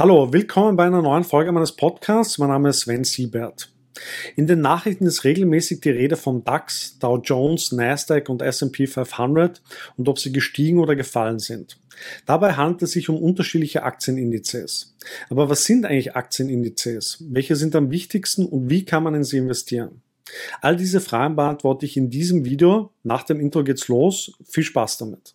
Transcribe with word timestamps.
Hallo, 0.00 0.32
willkommen 0.32 0.78
bei 0.78 0.86
einer 0.86 1.02
neuen 1.02 1.24
Folge 1.24 1.52
meines 1.52 1.76
Podcasts. 1.76 2.38
Mein 2.38 2.48
Name 2.48 2.70
ist 2.70 2.80
Sven 2.80 3.04
Siebert. 3.04 3.70
In 4.34 4.46
den 4.46 4.62
Nachrichten 4.62 5.04
ist 5.04 5.24
regelmäßig 5.24 5.82
die 5.82 5.90
Rede 5.90 6.16
vom 6.16 6.42
DAX, 6.42 6.98
Dow 6.98 7.20
Jones, 7.22 7.70
Nasdaq 7.70 8.30
und 8.30 8.40
S&P 8.40 8.86
500 8.86 9.60
und 9.98 10.08
ob 10.08 10.18
sie 10.18 10.32
gestiegen 10.32 10.78
oder 10.78 10.96
gefallen 10.96 11.38
sind. 11.38 11.78
Dabei 12.24 12.54
handelt 12.54 12.80
es 12.80 12.92
sich 12.92 13.10
um 13.10 13.18
unterschiedliche 13.18 13.82
Aktienindizes. 13.82 14.96
Aber 15.28 15.50
was 15.50 15.64
sind 15.64 15.84
eigentlich 15.84 16.16
Aktienindizes? 16.16 17.22
Welche 17.28 17.54
sind 17.54 17.76
am 17.76 17.90
wichtigsten 17.90 18.46
und 18.46 18.70
wie 18.70 18.86
kann 18.86 19.02
man 19.02 19.14
in 19.14 19.24
sie 19.24 19.36
investieren? 19.36 20.00
All 20.62 20.76
diese 20.76 21.02
Fragen 21.02 21.36
beantworte 21.36 21.84
ich 21.84 21.98
in 21.98 22.08
diesem 22.08 22.46
Video. 22.46 22.90
Nach 23.02 23.24
dem 23.24 23.38
Intro 23.38 23.64
geht's 23.64 23.88
los. 23.88 24.32
Viel 24.48 24.64
Spaß 24.64 24.96
damit. 24.96 25.34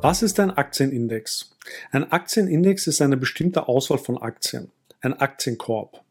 Was 0.00 0.22
ist 0.22 0.38
ein 0.38 0.52
Aktienindex? 0.52 1.56
Ein 1.90 2.12
Aktienindex 2.12 2.86
ist 2.86 3.02
eine 3.02 3.16
bestimmte 3.16 3.66
Auswahl 3.66 3.98
von 3.98 4.16
Aktien, 4.16 4.70
ein 5.00 5.12
Aktienkorb. 5.12 6.04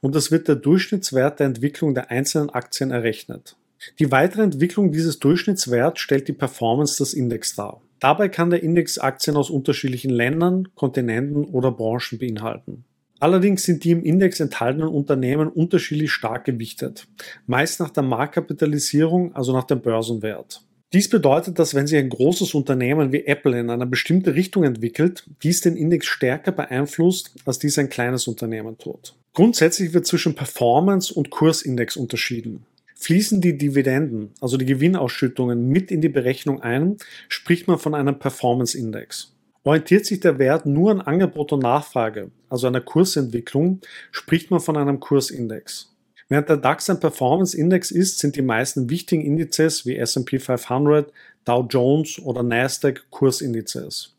Und 0.00 0.16
es 0.16 0.32
wird 0.32 0.48
der 0.48 0.56
Durchschnittswert 0.56 1.38
der 1.38 1.46
Entwicklung 1.46 1.94
der 1.94 2.10
einzelnen 2.10 2.50
Aktien 2.50 2.90
errechnet. 2.90 3.56
Die 4.00 4.10
weitere 4.10 4.42
Entwicklung 4.42 4.90
dieses 4.90 5.20
Durchschnittswerts 5.20 6.00
stellt 6.00 6.26
die 6.26 6.32
Performance 6.32 6.98
des 6.98 7.14
Index 7.14 7.54
dar. 7.54 7.80
Dabei 8.00 8.28
kann 8.28 8.50
der 8.50 8.64
Index 8.64 8.98
Aktien 8.98 9.36
aus 9.36 9.50
unterschiedlichen 9.50 10.10
Ländern, 10.10 10.68
Kontinenten 10.74 11.44
oder 11.44 11.70
Branchen 11.70 12.18
beinhalten. 12.18 12.84
Allerdings 13.20 13.62
sind 13.62 13.84
die 13.84 13.92
im 13.92 14.02
Index 14.02 14.40
enthaltenen 14.40 14.88
Unternehmen 14.88 15.48
unterschiedlich 15.48 16.10
stark 16.10 16.44
gewichtet, 16.44 17.06
meist 17.46 17.78
nach 17.78 17.90
der 17.90 18.02
Marktkapitalisierung, 18.02 19.34
also 19.36 19.52
nach 19.52 19.64
dem 19.64 19.80
Börsenwert. 19.80 20.64
Dies 20.94 21.10
bedeutet, 21.10 21.58
dass 21.58 21.74
wenn 21.74 21.86
sich 21.86 21.98
ein 21.98 22.08
großes 22.08 22.54
Unternehmen 22.54 23.12
wie 23.12 23.26
Apple 23.26 23.60
in 23.60 23.68
eine 23.68 23.84
bestimmte 23.84 24.34
Richtung 24.34 24.64
entwickelt, 24.64 25.28
dies 25.42 25.60
den 25.60 25.76
Index 25.76 26.06
stärker 26.06 26.50
beeinflusst, 26.50 27.34
als 27.44 27.58
dies 27.58 27.78
ein 27.78 27.90
kleines 27.90 28.26
Unternehmen 28.26 28.78
tut. 28.78 29.14
Grundsätzlich 29.34 29.92
wird 29.92 30.06
zwischen 30.06 30.34
Performance 30.34 31.12
und 31.12 31.28
Kursindex 31.28 31.96
unterschieden. 31.96 32.64
Fließen 32.94 33.42
die 33.42 33.58
Dividenden, 33.58 34.30
also 34.40 34.56
die 34.56 34.64
Gewinnausschüttungen, 34.64 35.68
mit 35.68 35.90
in 35.90 36.00
die 36.00 36.08
Berechnung 36.08 36.62
ein, 36.62 36.96
spricht 37.28 37.68
man 37.68 37.78
von 37.78 37.94
einem 37.94 38.18
Performance-Index. 38.18 39.34
Orientiert 39.64 40.06
sich 40.06 40.20
der 40.20 40.38
Wert 40.38 40.64
nur 40.64 40.90
an 40.90 41.02
Angebot 41.02 41.52
und 41.52 41.62
Nachfrage, 41.62 42.30
also 42.48 42.66
einer 42.66 42.80
Kursentwicklung, 42.80 43.80
spricht 44.10 44.50
man 44.50 44.60
von 44.60 44.78
einem 44.78 45.00
Kursindex. 45.00 45.94
Während 46.30 46.48
der 46.50 46.58
DAX 46.58 46.90
ein 46.90 47.00
Performance-Index 47.00 47.90
ist, 47.90 48.18
sind 48.18 48.36
die 48.36 48.42
meisten 48.42 48.90
wichtigen 48.90 49.24
Indizes 49.24 49.86
wie 49.86 49.96
S&P 49.96 50.38
500, 50.38 51.10
Dow 51.44 51.66
Jones 51.68 52.18
oder 52.18 52.42
Nasdaq 52.42 53.06
Kursindizes. 53.10 54.14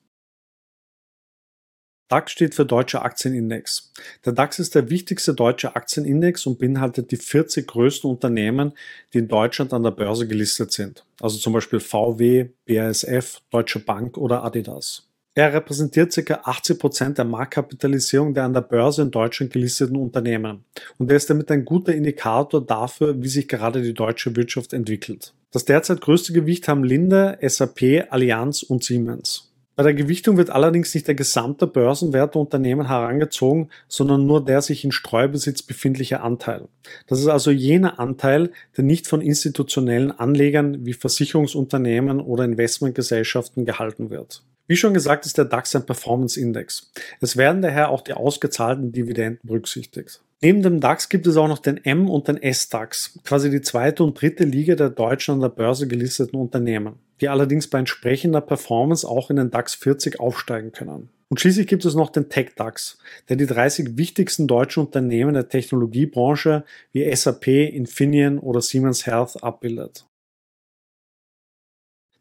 DAX 2.10 2.32
steht 2.32 2.56
für 2.56 2.66
Deutscher 2.66 3.06
Aktienindex. 3.06 3.94
Der 4.26 4.34
DAX 4.34 4.58
ist 4.58 4.74
der 4.74 4.90
wichtigste 4.90 5.36
deutsche 5.36 5.76
Aktienindex 5.76 6.48
und 6.48 6.58
beinhaltet 6.58 7.12
die 7.12 7.18
40 7.18 7.68
größten 7.68 8.10
Unternehmen, 8.10 8.74
die 9.14 9.20
in 9.20 9.28
Deutschland 9.28 9.74
an 9.74 9.84
der 9.84 9.92
Börse 9.92 10.28
gelistet 10.28 10.72
sind. 10.72 11.06
Also 11.22 11.38
zum 11.38 11.54
Beispiel 11.54 11.80
VW, 11.80 12.50
BASF, 12.66 13.42
Deutsche 13.52 13.78
Bank 13.78 14.18
oder 14.18 14.44
Adidas. 14.44 15.09
Er 15.36 15.54
repräsentiert 15.54 16.14
ca. 16.26 16.42
80 16.44 16.80
Prozent 16.80 17.18
der 17.18 17.26
Marktkapitalisierung 17.26 18.34
der 18.34 18.46
an 18.46 18.54
der 18.54 18.62
Börse 18.62 19.04
in 19.04 19.12
Deutschland 19.12 19.54
gelisteten 19.54 19.96
Unternehmen 19.96 20.66
und 20.98 21.10
er 21.10 21.18
ist 21.18 21.30
damit 21.30 21.52
ein 21.52 21.66
guter 21.66 21.94
Indikator 21.94 22.66
dafür, 22.66 23.22
wie 23.22 23.28
sich 23.28 23.48
gerade 23.48 23.82
die 23.82 23.94
deutsche 23.94 24.36
Wirtschaft 24.36 24.74
entwickelt. 24.74 25.34
Das 25.52 25.66
derzeit 25.66 26.02
größte 26.02 26.34
Gewicht 26.34 26.68
haben 26.68 26.84
Linde, 26.84 27.38
SAP, 27.42 28.08
Allianz 28.10 28.64
und 28.64 28.84
Siemens. 28.84 29.50
Bei 29.80 29.84
der 29.84 29.94
Gewichtung 29.94 30.36
wird 30.36 30.50
allerdings 30.50 30.94
nicht 30.94 31.08
der 31.08 31.16
gesamte 31.16 31.66
Börsenwert 31.66 32.36
der 32.36 32.42
Unternehmen 32.42 32.88
herangezogen, 32.88 33.70
sondern 33.88 34.26
nur 34.26 34.44
der 34.44 34.62
sich 34.62 34.84
in 34.84 34.92
Streubesitz 34.92 35.64
befindliche 35.64 36.20
Anteil. 36.20 36.68
Das 37.08 37.22
ist 37.22 37.28
also 37.28 37.50
jener 37.50 37.98
Anteil, 37.98 38.52
der 38.76 38.84
nicht 38.84 39.08
von 39.08 39.22
institutionellen 39.22 40.12
Anlegern 40.12 40.86
wie 40.86 40.92
Versicherungsunternehmen 40.92 42.20
oder 42.20 42.44
Investmentgesellschaften 42.44 43.64
gehalten 43.64 44.10
wird. 44.10 44.44
Wie 44.70 44.76
schon 44.76 44.94
gesagt, 44.94 45.26
ist 45.26 45.36
der 45.40 45.46
DAX 45.46 45.76
ein 45.76 45.88
Performance-Index. 45.88 46.92
Es 47.22 47.38
werden 47.38 47.64
daher 47.64 47.90
auch 47.90 48.02
die 48.02 48.14
ausgezahlten 48.14 48.92
Dividenden 48.92 49.40
berücksichtigt. 49.42 50.22
Neben 50.42 50.62
dem 50.62 50.80
DAX 50.80 51.10
gibt 51.10 51.26
es 51.26 51.38
auch 51.38 51.48
noch 51.48 51.58
den 51.58 51.84
M- 51.84 52.08
und 52.08 52.28
den 52.28 52.38
S-DAX, 52.38 53.18
quasi 53.24 53.50
die 53.50 53.62
zweite 53.62 54.04
und 54.04 54.22
dritte 54.22 54.44
Liga 54.44 54.76
der 54.76 54.92
deutschen 54.92 55.34
an 55.34 55.42
der 55.42 55.50
Börse 55.50 55.88
gelisteten 55.88 56.40
Unternehmen, 56.40 56.98
die 57.20 57.30
allerdings 57.30 57.68
bei 57.68 57.80
entsprechender 57.80 58.42
Performance 58.42 59.08
auch 59.08 59.32
in 59.32 59.38
den 59.38 59.50
DAX 59.50 59.74
40 59.74 60.20
aufsteigen 60.20 60.72
können. 60.72 61.10
Und 61.30 61.40
schließlich 61.40 61.66
gibt 61.66 61.84
es 61.86 61.96
noch 61.96 62.12
den 62.12 62.30
Tech-DAX, 62.30 63.00
der 63.28 63.38
die 63.38 63.48
30 63.48 63.98
wichtigsten 63.98 64.48
deutschen 64.48 64.86
Unternehmen 64.86 65.34
der 65.34 65.50
Technologiebranche 65.50 66.64
wie 66.92 67.16
SAP, 67.16 67.48
Infineon 67.48 68.38
oder 68.38 68.62
Siemens 68.62 69.08
Health 69.08 69.44
abbildet. 69.44 70.06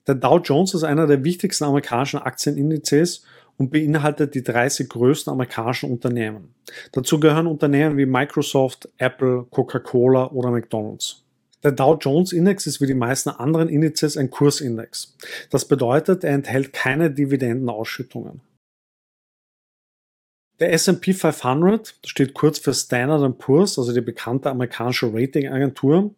Der 0.09 0.15
Dow 0.15 0.39
Jones 0.39 0.73
ist 0.73 0.85
einer 0.85 1.07
der 1.07 1.23
wichtigsten 1.23 1.65
amerikanischen 1.65 2.19
Aktienindizes 2.19 3.25
und 3.59 3.71
beinhaltet 3.71 4.35
die 4.35 4.43
30 4.43 4.89
größten 4.89 5.31
amerikanischen 5.31 5.91
Unternehmen. 5.91 6.55
Dazu 6.93 7.21
gehören 7.21 7.47
Unternehmen 7.47 7.99
wie 7.99 8.07
Microsoft, 8.07 8.89
Apple, 8.97 9.45
Coca-Cola 9.51 10.31
oder 10.31 10.51
McDonald's. 10.51 11.25
Der 11.63 11.73
Dow 11.73 11.99
Jones 12.01 12.33
Index 12.33 12.67
ist 12.67 12.81
wie 12.81 12.87
die 12.87 12.95
meisten 12.95 13.29
anderen 13.29 13.69
Indizes 13.69 14.17
ein 14.17 14.31
Kursindex. 14.31 15.15
Das 15.51 15.67
bedeutet, 15.67 16.25
er 16.25 16.33
enthält 16.33 16.73
keine 16.73 17.11
Dividendenausschüttungen. 17.11 18.41
Der 20.61 20.73
S&P 20.73 21.13
500, 21.13 21.95
das 22.03 22.11
steht 22.11 22.35
kurz 22.35 22.59
für 22.59 22.75
Standard 22.75 23.39
Poor's, 23.39 23.79
also 23.79 23.93
die 23.93 24.01
bekannte 24.01 24.51
amerikanische 24.51 25.13
Ratingagentur, 25.15 26.13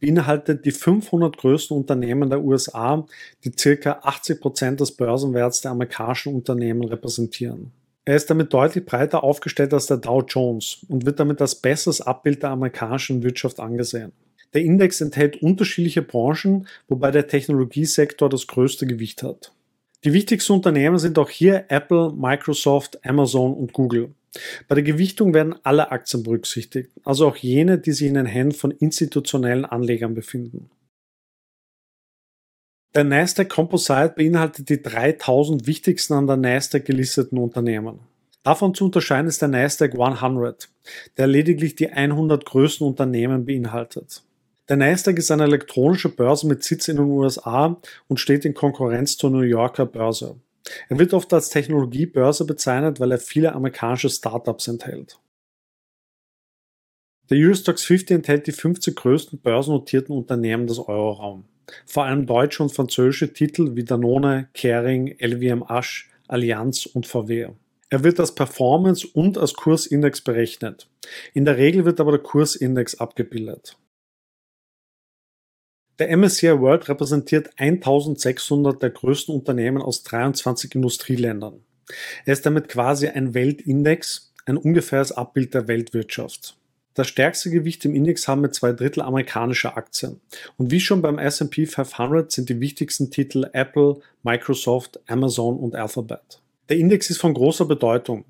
beinhaltet 0.00 0.64
die 0.64 0.70
500 0.70 1.36
größten 1.36 1.76
Unternehmen 1.76 2.30
der 2.30 2.42
USA, 2.42 3.06
die 3.44 3.50
ca. 3.50 4.00
80 4.02 4.40
Prozent 4.40 4.80
des 4.80 4.92
Börsenwerts 4.92 5.60
der 5.60 5.72
amerikanischen 5.72 6.34
Unternehmen 6.34 6.84
repräsentieren. 6.84 7.72
Er 8.06 8.16
ist 8.16 8.30
damit 8.30 8.52
deutlich 8.54 8.86
breiter 8.86 9.22
aufgestellt 9.22 9.74
als 9.74 9.86
der 9.86 9.98
Dow 9.98 10.22
Jones 10.26 10.86
und 10.88 11.04
wird 11.04 11.20
damit 11.20 11.42
als 11.42 11.54
besseres 11.54 12.00
Abbild 12.00 12.42
der 12.42 12.50
amerikanischen 12.50 13.22
Wirtschaft 13.22 13.60
angesehen. 13.60 14.12
Der 14.54 14.62
Index 14.62 15.02
enthält 15.02 15.42
unterschiedliche 15.42 16.02
Branchen, 16.02 16.66
wobei 16.88 17.10
der 17.10 17.26
Technologiesektor 17.26 18.30
das 18.30 18.46
größte 18.46 18.86
Gewicht 18.86 19.22
hat. 19.22 19.52
Die 20.04 20.12
wichtigsten 20.12 20.54
Unternehmen 20.54 20.98
sind 20.98 21.18
auch 21.18 21.30
hier 21.30 21.66
Apple, 21.68 22.12
Microsoft, 22.12 23.04
Amazon 23.04 23.54
und 23.54 23.72
Google. 23.72 24.14
Bei 24.66 24.74
der 24.74 24.82
Gewichtung 24.82 25.34
werden 25.34 25.54
alle 25.62 25.92
Aktien 25.92 26.22
berücksichtigt, 26.22 26.90
also 27.04 27.28
auch 27.28 27.36
jene, 27.36 27.78
die 27.78 27.92
sich 27.92 28.08
in 28.08 28.14
den 28.14 28.26
Händen 28.26 28.54
von 28.54 28.70
institutionellen 28.70 29.64
Anlegern 29.64 30.14
befinden. 30.14 30.70
Der 32.94 33.04
Nasdaq 33.04 33.48
Composite 33.48 34.14
beinhaltet 34.16 34.68
die 34.68 34.82
3000 34.82 35.66
wichtigsten 35.66 36.14
an 36.14 36.26
der 36.26 36.36
Nasdaq 36.36 36.84
gelisteten 36.84 37.38
Unternehmen. 37.38 38.00
Davon 38.42 38.74
zu 38.74 38.86
unterscheiden 38.86 39.28
ist 39.28 39.40
der 39.40 39.48
Nasdaq 39.48 39.94
100, 39.94 40.68
der 41.16 41.26
lediglich 41.26 41.76
die 41.76 41.90
100 41.90 42.44
größten 42.44 42.86
Unternehmen 42.86 43.46
beinhaltet. 43.46 44.22
Der 44.72 44.78
Nasdaq 44.78 45.18
ist 45.18 45.30
eine 45.30 45.42
elektronische 45.42 46.08
Börse 46.08 46.46
mit 46.46 46.64
Sitz 46.64 46.88
in 46.88 46.96
den 46.96 47.04
USA 47.04 47.78
und 48.08 48.20
steht 48.20 48.46
in 48.46 48.54
Konkurrenz 48.54 49.18
zur 49.18 49.28
New 49.28 49.42
Yorker 49.42 49.84
Börse. 49.84 50.36
Er 50.88 50.98
wird 50.98 51.12
oft 51.12 51.30
als 51.34 51.50
Technologiebörse 51.50 52.46
bezeichnet, 52.46 52.98
weil 52.98 53.12
er 53.12 53.18
viele 53.18 53.52
amerikanische 53.52 54.08
Startups 54.08 54.68
enthält. 54.68 55.18
Der 57.28 57.36
Eurostox 57.36 57.84
50 57.84 58.14
enthält 58.16 58.46
die 58.46 58.52
50 58.52 58.96
größten 58.96 59.40
börsennotierten 59.40 60.16
Unternehmen 60.16 60.66
des 60.66 60.78
Euroraum. 60.78 61.44
Vor 61.84 62.06
allem 62.06 62.24
deutsche 62.24 62.62
und 62.62 62.72
französische 62.72 63.30
Titel 63.34 63.76
wie 63.76 63.84
Danone, 63.84 64.48
Kering, 64.54 65.18
LVMH, 65.20 66.06
Allianz 66.28 66.86
und 66.86 67.06
VW. 67.06 67.48
Er 67.90 68.04
wird 68.04 68.18
als 68.18 68.34
Performance 68.34 69.06
und 69.06 69.36
als 69.36 69.52
Kursindex 69.52 70.22
berechnet. 70.22 70.88
In 71.34 71.44
der 71.44 71.58
Regel 71.58 71.84
wird 71.84 72.00
aber 72.00 72.12
der 72.12 72.22
Kursindex 72.22 72.94
abgebildet. 72.94 73.76
Der 76.02 76.16
MSCI 76.16 76.58
World 76.58 76.88
repräsentiert 76.88 77.50
1600 77.58 78.82
der 78.82 78.90
größten 78.90 79.32
Unternehmen 79.32 79.80
aus 79.80 80.02
23 80.02 80.74
Industrieländern. 80.74 81.60
Er 82.24 82.32
ist 82.32 82.44
damit 82.44 82.68
quasi 82.68 83.06
ein 83.06 83.34
Weltindex, 83.34 84.32
ein 84.44 84.56
ungefähres 84.56 85.12
Abbild 85.12 85.54
der 85.54 85.68
Weltwirtschaft. 85.68 86.56
Das 86.94 87.06
stärkste 87.06 87.50
Gewicht 87.50 87.84
im 87.84 87.94
Index 87.94 88.26
haben 88.26 88.40
mit 88.40 88.52
zwei 88.52 88.72
Drittel 88.72 89.00
amerikanische 89.00 89.76
Aktien. 89.76 90.20
Und 90.56 90.72
wie 90.72 90.80
schon 90.80 91.02
beim 91.02 91.20
S&P 91.20 91.66
500 91.66 92.32
sind 92.32 92.48
die 92.48 92.58
wichtigsten 92.58 93.12
Titel 93.12 93.48
Apple, 93.52 94.00
Microsoft, 94.24 94.98
Amazon 95.06 95.56
und 95.56 95.76
Alphabet. 95.76 96.40
Der 96.68 96.78
Index 96.78 97.10
ist 97.10 97.18
von 97.18 97.32
großer 97.32 97.66
Bedeutung, 97.66 98.24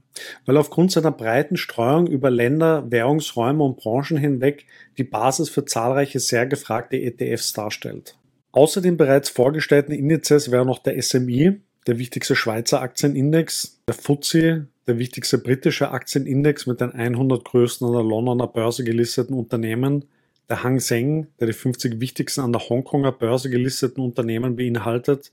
weil 0.47 0.57
aufgrund 0.57 0.93
seiner 0.93 1.13
breiten 1.13 1.57
Streuung 1.57 2.07
über 2.07 2.31
Länder, 2.31 2.91
Währungsräume 2.91 3.65
und 3.65 3.77
Branchen 3.77 4.17
hinweg 4.17 4.67
die 4.99 5.05
Basis 5.05 5.49
für 5.49 5.65
zahlreiche 5.65 6.21
sehr 6.21 6.47
gefragte 6.47 6.97
ETFs 7.01 7.53
darstellt. 7.53 8.17
Außer 8.53 8.81
den 8.81 8.97
bereits 8.97 9.31
vorgestellten 9.31 9.93
Indizes 9.93 10.51
wäre 10.51 10.67
noch 10.67 10.79
der 10.79 11.01
SMI, 11.01 11.61
der 11.87 11.99
wichtigste 11.99 12.37
Schweizer 12.37 12.83
Aktienindex, 12.83 13.81
der 13.89 13.95
FTSE, 13.95 14.67
der 14.87 14.99
wichtigste 14.99 15.39
britische 15.39 15.91
Aktienindex 15.91 16.67
mit 16.67 16.81
den 16.81 16.93
100 16.93 17.45
größten 17.45 17.87
an 17.87 17.95
der 17.95 18.03
Londoner 18.03 18.47
Börse 18.47 18.85
gelisteten 18.85 19.35
Unternehmen, 19.35 20.05
der 20.49 20.63
Hang 20.63 20.81
Seng, 20.81 21.29
der 21.41 21.47
die 21.47 21.53
50 21.53 22.01
wichtigsten 22.01 22.43
an 22.43 22.53
der 22.53 22.69
Hongkonger 22.69 23.13
Börse 23.13 23.49
gelisteten 23.49 24.03
Unternehmen 24.03 24.57
beinhaltet, 24.57 25.33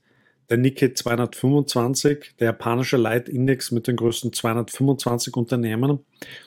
der 0.50 0.58
Nikkei 0.58 0.90
225, 0.90 2.36
der 2.40 2.48
japanische 2.48 2.98
Leitindex 2.98 3.72
mit 3.72 3.88
den 3.88 3.96
größten 3.96 4.34
225 4.34 5.36
Unternehmen, 5.36 6.00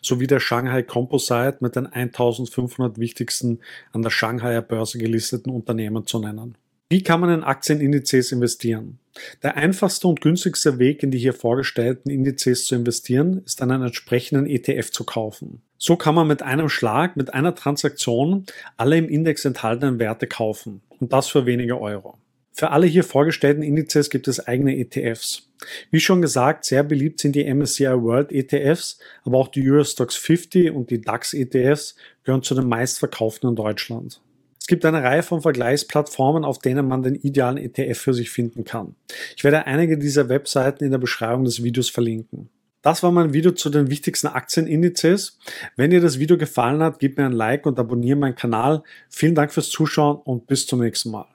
sowie 0.03 0.27
der 0.27 0.41
Shanghai 0.41 0.83
Composite 0.83 1.59
mit 1.61 1.77
den 1.77 1.87
1500 1.87 2.99
wichtigsten 2.99 3.61
an 3.93 4.03
der 4.03 4.11
Shanghaier 4.11 4.63
Börse 4.63 4.99
gelisteten 4.99 5.53
Unternehmen 5.53 6.07
zu 6.07 6.19
nennen. 6.19 6.57
Wie 6.91 7.03
kann 7.03 7.21
man 7.21 7.31
in 7.31 7.43
Aktienindizes 7.43 8.33
investieren? 8.33 8.99
Der 9.43 9.57
einfachste 9.57 10.09
und 10.09 10.21
günstigste 10.21 10.79
Weg 10.79 11.03
in 11.03 11.11
die 11.11 11.19
hier 11.19 11.33
vorgestellten 11.33 12.11
Indizes 12.11 12.67
zu 12.67 12.75
investieren, 12.75 13.43
ist 13.47 13.63
einen 13.63 13.83
entsprechenden 13.83 14.47
ETF 14.47 14.91
zu 14.91 15.05
kaufen. 15.05 15.63
So 15.79 15.97
kann 15.97 16.15
man 16.15 16.27
mit 16.27 16.43
einem 16.43 16.69
Schlag, 16.69 17.17
mit 17.17 17.33
einer 17.33 17.55
Transaktion 17.55 18.45
alle 18.77 18.99
im 18.99 19.09
Index 19.09 19.45
enthaltenen 19.45 19.99
Werte 19.99 20.27
kaufen 20.27 20.83
und 21.01 21.13
das 21.13 21.29
für 21.29 21.47
wenige 21.47 21.81
Euro. 21.81 22.19
Für 22.53 22.71
alle 22.71 22.87
hier 22.87 23.05
vorgestellten 23.05 23.63
Indizes 23.63 24.11
gibt 24.11 24.29
es 24.29 24.47
eigene 24.47 24.77
ETFs. 24.77 25.49
Wie 25.91 26.01
schon 26.01 26.21
gesagt, 26.21 26.65
sehr 26.65 26.83
beliebt 26.83 27.21
sind 27.21 27.35
die 27.35 27.53
MSCI 27.53 27.87
World 27.87 28.33
ETFs, 28.33 28.99
aber 29.25 29.39
auch 29.39 29.49
die 29.49 29.69
Eurostox 29.69 30.17
50 30.17 30.71
und 30.71 30.91
die 30.91 31.01
DAX 31.01 31.35
ETFs 31.35 31.95
gehören 32.25 32.43
zu 32.43 32.55
den 32.55 32.69
meistverkauften 32.69 33.51
in 33.51 33.57
Deutschland. 33.57 34.21
Es 34.61 34.67
gibt 34.67 34.85
eine 34.85 35.03
Reihe 35.03 35.23
von 35.23 35.41
Vergleichsplattformen, 35.41 36.45
auf 36.45 36.59
denen 36.59 36.87
man 36.87 37.03
den 37.03 37.17
idealen 37.17 37.57
ETF 37.57 37.99
für 37.99 38.15
sich 38.15 38.31
finden 38.31 38.65
kann. 38.65 38.95
Ich 39.37 39.43
werde 39.43 39.67
einige 39.67 39.99
dieser 39.99 40.29
Webseiten 40.29 40.85
in 40.85 40.93
der 40.93 40.99
Beschreibung 40.99 41.45
des 41.45 41.65
Videos 41.65 41.91
verlinken. 41.91 42.49
Das 42.81 43.03
war 43.03 43.13
mein 43.13 43.33
Video 43.33 43.53
zu 43.53 43.71
den 43.71 43.91
wichtigsten 43.91 44.27
Aktienindizes. 44.27 45.39
Wenn 45.77 45.91
dir 45.91 46.01
das 46.01 46.19
Video 46.19 46.37
gefallen 46.37 46.83
hat, 46.83 46.99
gib 46.99 47.17
mir 47.17 47.27
ein 47.27 47.33
Like 47.33 47.67
und 47.67 47.79
abonniere 47.79 48.19
meinen 48.19 48.35
Kanal. 48.35 48.83
Vielen 49.09 49.35
Dank 49.35 49.53
fürs 49.53 49.71
Zuschauen 49.71 50.17
und 50.17 50.47
bis 50.47 50.67
zum 50.67 50.81
nächsten 50.81 51.11
Mal. 51.11 51.32